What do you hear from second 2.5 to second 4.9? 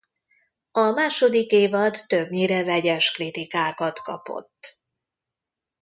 vegyes kritikákat kapott.